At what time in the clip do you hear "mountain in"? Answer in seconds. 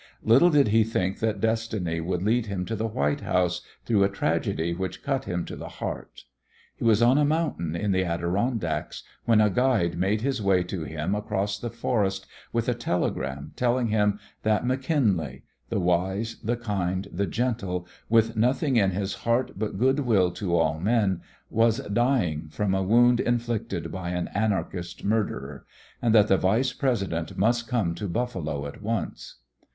7.23-7.91